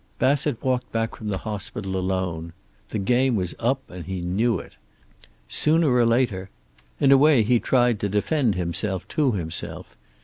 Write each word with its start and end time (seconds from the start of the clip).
Bassett 0.17 0.63
walked 0.63 0.91
back 0.91 1.15
from 1.15 1.27
the 1.27 1.37
hospital 1.37 1.95
alone. 1.95 2.53
The 2.89 2.97
game 2.97 3.35
was 3.35 3.53
up 3.59 3.87
and 3.87 4.03
he 4.07 4.19
knew 4.21 4.57
it. 4.57 4.73
Sooner 5.47 5.93
or 5.93 6.07
later 6.07 6.49
In 6.99 7.11
a 7.11 7.17
way 7.17 7.43
he 7.43 7.59
tried 7.59 7.99
to 7.99 8.09
defend 8.09 8.55
himself 8.55 9.07
to 9.09 9.33
himself. 9.33 9.95